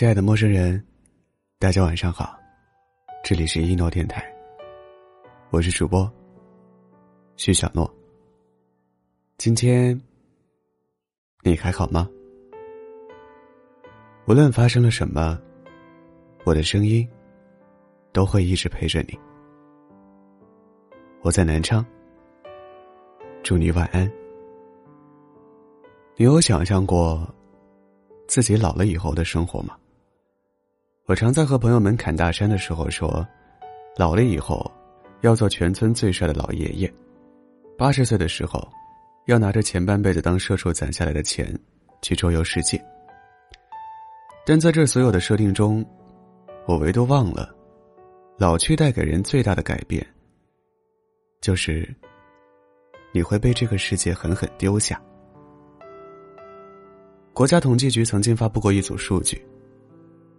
[0.00, 0.82] 亲爱的陌生人，
[1.58, 2.34] 大家晚上好，
[3.22, 4.24] 这里是一诺电台，
[5.50, 6.10] 我是主播
[7.36, 7.94] 徐小诺。
[9.36, 10.00] 今天
[11.42, 12.08] 你还好吗？
[14.26, 15.38] 无论发生了什么，
[16.44, 17.06] 我的声音
[18.10, 19.20] 都会一直陪着你。
[21.20, 21.84] 我在南昌，
[23.42, 24.10] 祝你晚安。
[26.16, 27.28] 你有想象过
[28.26, 29.76] 自己老了以后的生活吗？
[31.10, 33.26] 我常在和朋友们侃大山的时候说，
[33.96, 34.64] 老了以后
[35.22, 36.94] 要做全村最帅的老爷爷，
[37.76, 38.62] 八十岁的时候
[39.26, 41.52] 要拿着前半辈子当社畜攒下来的钱
[42.00, 42.80] 去周游世界。
[44.46, 45.84] 但在这所有的设定中，
[46.64, 47.52] 我唯独忘了，
[48.38, 50.06] 老去带给人最大的改变，
[51.40, 51.92] 就是
[53.12, 55.02] 你会被这个世界狠狠丢下。
[57.32, 59.44] 国家统计局曾经发布过一组数据。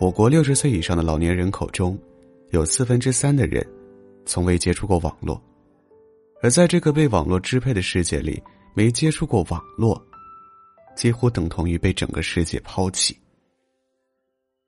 [0.00, 1.96] 我国六十岁以上的老年人口中，
[2.50, 3.64] 有四分之三的人
[4.26, 5.40] 从未接触过网络，
[6.42, 8.42] 而在这个被网络支配的世界里，
[8.74, 10.04] 没接触过网络，
[10.96, 13.16] 几乎等同于被整个世界抛弃。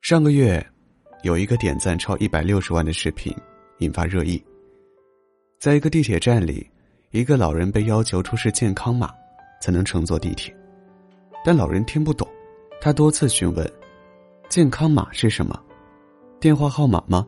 [0.00, 0.64] 上个月，
[1.22, 3.34] 有一个点赞超一百六十万的视频
[3.78, 4.40] 引发热议。
[5.58, 6.70] 在一个地铁站里，
[7.10, 9.12] 一个老人被要求出示健康码
[9.60, 10.56] 才能乘坐地铁，
[11.44, 12.26] 但老人听不懂，
[12.80, 13.68] 他多次询问。
[14.48, 15.60] 健康码是什么？
[16.40, 17.26] 电话号码吗？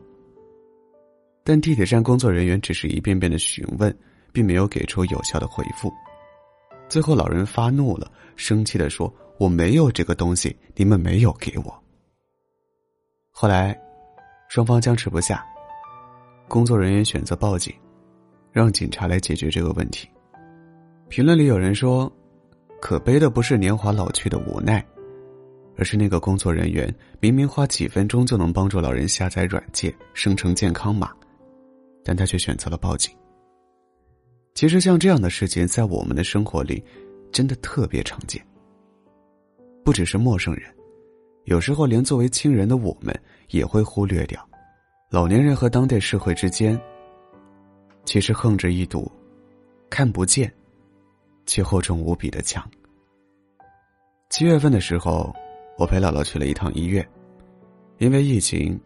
[1.43, 3.95] 但地铁站工作人员只是一遍遍的询问，
[4.31, 5.91] 并没有给出有效的回复。
[6.87, 11.83] 最后，老人发怒了，生气的说：“我没有这个东西，你们没有给我。”
[13.31, 13.77] 后来，
[14.47, 15.45] 双方僵持不下，
[16.47, 17.73] 工作人员选择报警，
[18.51, 20.09] 让警察来解决这个问题。
[21.09, 22.11] 评论里有人说
[22.81, 24.83] ：“可悲的不是年华老去的无奈。”
[25.79, 31.09] 而是那个工作人员明明花几分钟就能帮助老人下载软件生成健康码，
[32.03, 33.15] 但他却选择了报警。
[34.53, 36.83] 其实像这样的事情在我们的生活里，
[37.31, 38.45] 真的特别常见。
[39.81, 40.63] 不只是陌生人，
[41.45, 44.45] 有时候连作为亲人的我们也会忽略掉，
[45.09, 46.77] 老年人和当代社会之间，
[48.03, 49.09] 其实横着一堵
[49.89, 50.53] 看不见
[51.45, 52.69] 却厚重无比的墙。
[54.29, 55.33] 七月份的时候。
[55.79, 57.07] 我陪姥姥去了一趟医院，
[57.99, 58.77] 因为疫情，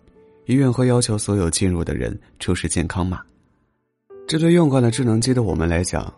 [0.46, 3.20] 医院会要求所有进入的人出示健康码。
[4.28, 6.14] 这对用惯了智能机的我们来讲，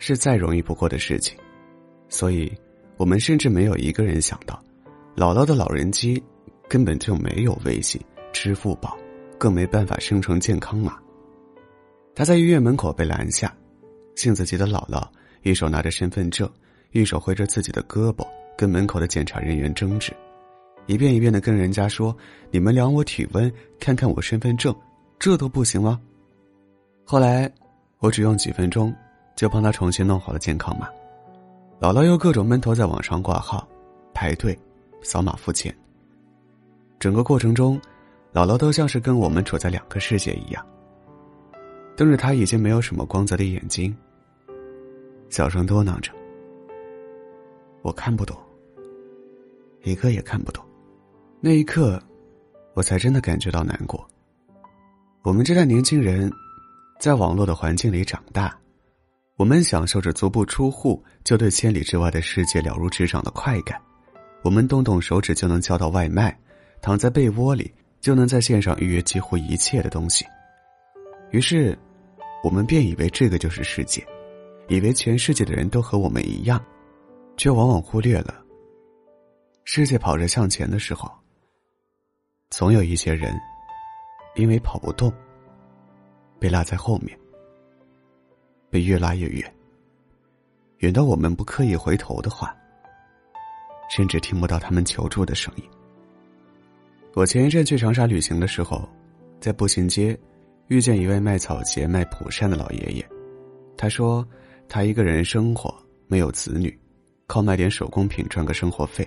[0.00, 1.38] 是再容易不过的事情，
[2.08, 2.52] 所以，
[2.96, 4.60] 我们甚至没有一个人想到，
[5.14, 6.20] 姥姥的老人机
[6.68, 8.00] 根本就没有微信、
[8.32, 8.98] 支付宝，
[9.38, 10.98] 更没办法生成健康码。
[12.16, 13.56] 他在医院门口被拦下，
[14.16, 15.06] 性子急的姥姥
[15.44, 16.50] 一手拿着身份证，
[16.90, 18.26] 一手挥着自己的胳膊。
[18.56, 20.12] 跟门口的检查人员争执，
[20.86, 22.16] 一遍一遍的跟人家说
[22.50, 24.74] ：“你们量我体温，看看我身份证，
[25.18, 26.00] 这都不行吗？”
[27.04, 27.52] 后来，
[27.98, 28.94] 我只用几分钟，
[29.36, 30.88] 就帮他重新弄好了健康码。
[31.78, 33.68] 姥姥又各种闷头在网上挂号、
[34.14, 34.58] 排队、
[35.02, 35.74] 扫码付钱。
[36.98, 37.78] 整个过程中，
[38.32, 40.66] 姥姥都像是跟我们处在两个世界一样，
[41.94, 43.94] 瞪着他已经没有什么光泽的眼睛，
[45.28, 46.10] 小声嘟囔着
[47.82, 48.34] ：“我看不懂。”
[49.86, 50.64] 一个也看不懂，
[51.40, 52.02] 那一刻，
[52.74, 54.04] 我才真的感觉到难过。
[55.22, 56.28] 我们这代年轻人，
[56.98, 58.52] 在网络的环境里长大，
[59.36, 63.80] 我们享受着足不出户就对千里之外的世界了如指掌的快感，
[64.42, 66.36] 我们动动手指就能叫到外卖，
[66.82, 70.26] 躺在被窝里就能在线上预约几乎一切的东西。
[71.30, 71.78] 于是，
[72.42, 74.04] 我们便以为这个就是世界，
[74.66, 76.60] 以为全世界的人都和我们一样，
[77.36, 78.42] 却往往忽略了。
[79.68, 81.10] 世界跑着向前的时候，
[82.50, 83.36] 总有一些人，
[84.36, 85.12] 因为跑不动，
[86.38, 87.18] 被落在后面，
[88.70, 89.54] 被越拉越远，
[90.78, 92.56] 远到我们不刻意回头的话，
[93.90, 95.64] 甚至听不到他们求助的声音。
[97.14, 98.88] 我前一阵去长沙旅行的时候，
[99.40, 100.16] 在步行街
[100.68, 103.04] 遇见一位卖草鞋、卖蒲扇的老爷爷，
[103.76, 104.26] 他说
[104.68, 105.74] 他一个人生活，
[106.06, 106.78] 没有子女，
[107.26, 109.04] 靠卖点手工品赚个生活费。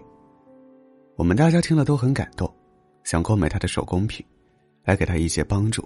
[1.20, 2.50] 我们大家听了都很感动，
[3.04, 4.26] 想购买他的手工品，
[4.86, 5.86] 来给他一些帮助。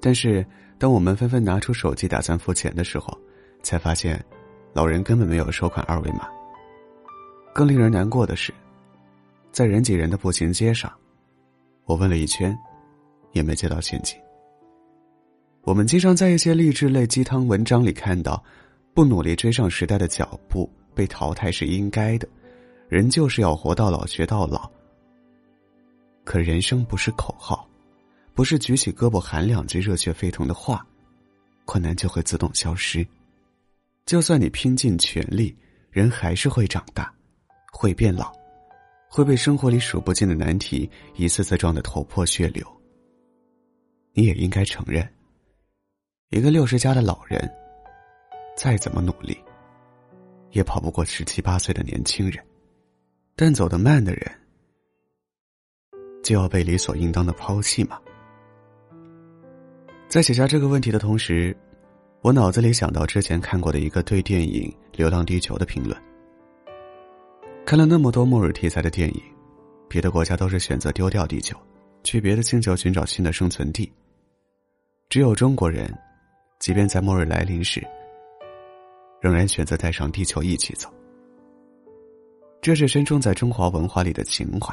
[0.00, 0.44] 但是，
[0.80, 3.16] 当我们纷纷拿出手机打算付钱的时候，
[3.62, 4.20] 才发现，
[4.72, 6.28] 老人根本没有收款二维码。
[7.54, 8.52] 更令人难过的是，
[9.52, 10.92] 在人挤人的步行街上，
[11.84, 12.52] 我问了一圈，
[13.30, 14.18] 也没接到现金。
[15.62, 18.42] 我们经常在一些励志类鸡汤文章里看到，
[18.92, 22.26] 不努力追上时代的脚步，被淘汰是应该的。
[22.92, 24.70] 人就是要活到老学到老。
[26.24, 27.66] 可人生不是口号，
[28.34, 30.86] 不是举起胳膊喊两句热血沸腾的话，
[31.64, 33.02] 困难就会自动消失。
[34.04, 35.56] 就算你拼尽全力，
[35.90, 37.10] 人还是会长大，
[37.72, 38.30] 会变老，
[39.08, 40.86] 会被生活里数不尽的难题
[41.16, 42.62] 一次次撞得头破血流。
[44.12, 45.10] 你也应该承认，
[46.28, 47.50] 一个六十加的老人，
[48.54, 49.34] 再怎么努力，
[50.50, 52.44] 也跑不过十七八岁的年轻人。
[53.44, 54.32] 但走得慢的人，
[56.22, 58.00] 就要被理所应当的抛弃吗？
[60.06, 61.52] 在写下这个问题的同时，
[62.20, 66.00] 我脑子里想到之前看过的一个对电影《流浪地球》的评论。
[67.66, 69.20] 看了那么多末日题材的电影，
[69.88, 71.58] 别的国家都是选择丢掉地球，
[72.04, 73.92] 去别的星球寻找新的生存地。
[75.08, 75.92] 只有中国人，
[76.60, 77.84] 即便在末日来临时，
[79.20, 80.88] 仍然选择带上地球一起走。
[82.62, 84.72] 这是深种在中华文化里的情怀，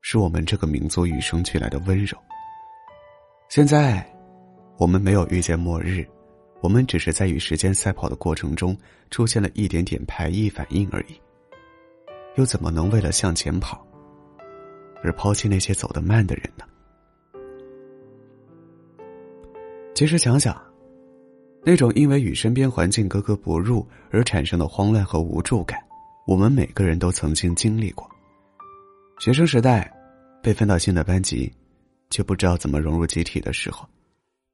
[0.00, 2.18] 是我们这个民族与生俱来的温柔。
[3.48, 4.04] 现在，
[4.78, 6.04] 我们没有遇见末日，
[6.60, 8.76] 我们只是在与时间赛跑的过程中
[9.12, 11.14] 出现了一点点排异反应而已。
[12.34, 13.86] 又怎么能为了向前跑，
[15.00, 16.64] 而抛弃那些走得慢的人呢？
[19.94, 20.60] 其实想想，
[21.62, 25.80] 那种因为与身边环境格格不入而产生的慌乱和无助感。
[26.28, 28.06] 我们每个人都曾经经历过。
[29.18, 29.90] 学生时代，
[30.42, 31.50] 被分到新的班级，
[32.10, 33.88] 却不知道怎么融入集体的时候，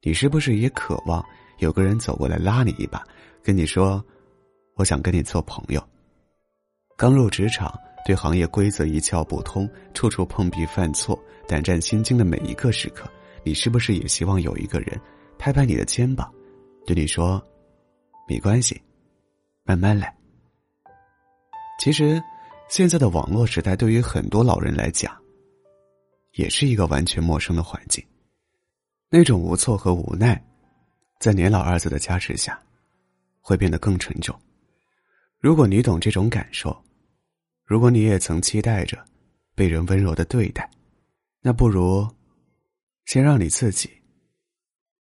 [0.01, 1.21] 你是不是也渴望
[1.59, 3.03] 有个人走过来拉你一把，
[3.43, 4.03] 跟你说
[4.79, 5.85] ：“我想跟你做朋友。”
[6.97, 7.77] 刚入职场，
[8.07, 13.11] 对行业规则一窍不通，处处碰壁犯错，胆战心惊的每一个时刻，
[13.43, 14.97] 你是不是也希望有一个人
[15.41, 16.33] 拍拍你的肩膀，
[16.87, 17.45] 对你说
[18.31, 18.81] ：“没关系，
[19.65, 20.17] 慢慢来。”
[21.79, 22.23] 其实，
[22.69, 25.15] 现在的网络时代对于很多老人来讲，
[26.33, 28.03] 也是一个完全陌生的环境。
[29.11, 30.43] 那种无措和无奈，
[31.21, 32.59] 在“年老”二字的加持下，
[33.41, 34.35] 会变得更沉重。
[35.39, 36.83] 如果你懂这种感受，
[37.65, 39.05] 如果你也曾期待着
[39.55, 40.69] 被人温柔的对待，
[41.41, 42.09] 那不如
[43.05, 43.91] 先让你自己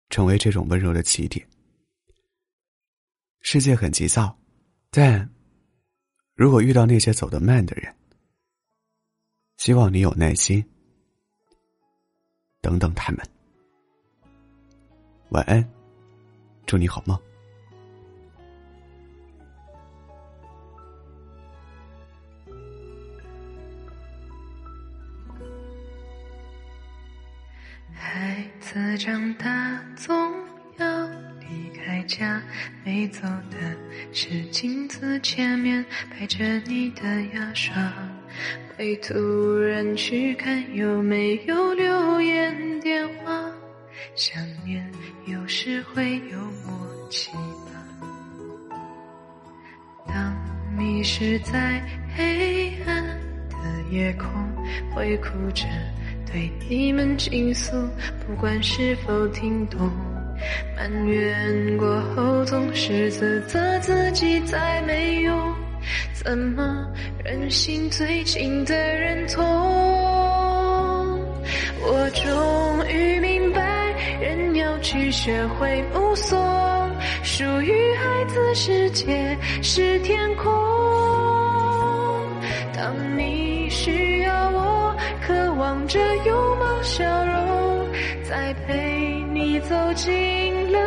[0.10, 1.46] 成为这种温柔的起点。
[3.42, 4.36] 世界很急躁，
[4.90, 5.30] 但。
[6.42, 7.94] 如果遇到那些走得慢的人，
[9.58, 10.66] 希望你有耐心，
[12.62, 13.24] 等等他们。
[15.30, 15.64] 晚安，
[16.66, 17.16] 祝你好梦。
[27.94, 30.41] 孩子长大总。
[32.12, 32.42] 家
[32.84, 33.58] 没走的
[34.12, 37.02] 是镜子前面摆着你的
[37.34, 37.74] 牙刷，
[38.76, 43.50] 会突然去看有没有留言电话，
[44.14, 44.86] 想念
[45.26, 48.78] 有时会有默契吧。
[50.06, 50.36] 当
[50.78, 51.82] 迷失在
[52.14, 53.02] 黑暗
[53.50, 54.30] 的夜空，
[54.94, 55.64] 会哭着
[56.30, 57.72] 对你们倾诉，
[58.28, 59.90] 不管是否听懂。
[60.76, 65.56] 埋怨过后，总是自责自己再没用。
[66.14, 66.86] 怎么
[67.24, 69.44] 忍心最亲的人痛？
[71.84, 73.62] 我终于明白，
[74.20, 76.40] 人要去学会目送。
[77.24, 80.52] 属于孩子世界是天空。
[82.76, 84.96] 当你需要我，
[85.26, 87.88] 渴望着拥抱笑容，
[88.24, 88.91] 再陪。
[89.70, 90.80] 走进了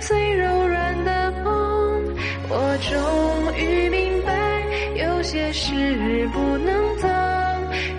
[0.00, 2.02] 最柔软的梦，
[2.48, 4.62] 我终于明白，
[4.94, 7.10] 有些事不能等。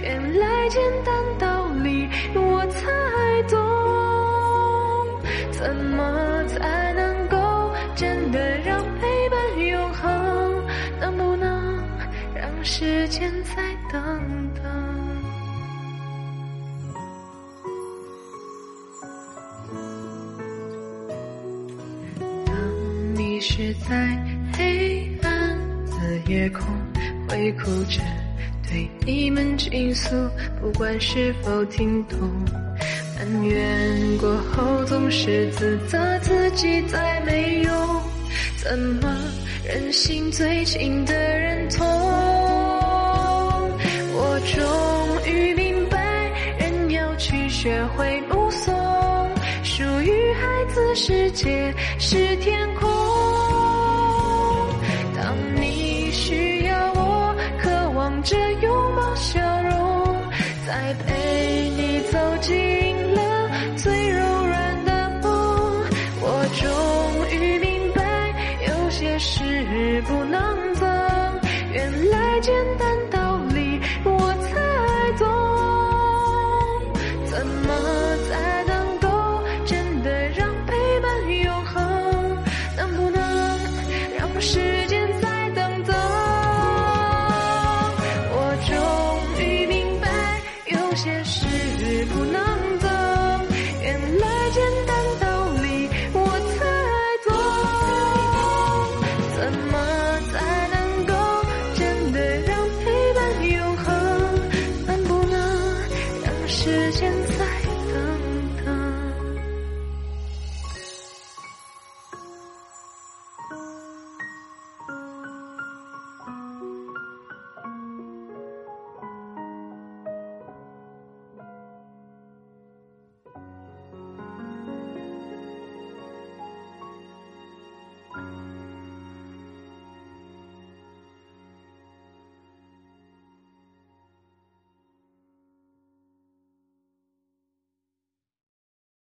[0.03, 2.89] 原来简单道理我才
[3.49, 3.57] 懂，
[5.51, 7.37] 怎么才能够
[7.95, 10.65] 真的让陪伴永恒？
[10.99, 11.83] 能不能
[12.35, 13.55] 让时间再
[13.91, 14.01] 等
[14.61, 14.96] 等？
[23.87, 24.17] 在
[24.53, 25.57] 黑暗
[25.89, 26.65] 的夜空，
[27.27, 28.01] 会哭着
[28.69, 30.15] 对你们倾诉，
[30.61, 32.17] 不管是否听懂。
[33.19, 38.01] 埋怨过后，总是自责自己再没用。
[38.57, 39.17] 怎么
[39.65, 41.87] 忍心最亲的人痛？
[44.13, 45.97] 我终于明白，
[46.59, 48.73] 人要去学会目送。
[49.63, 52.87] 属于孩子世界是天空。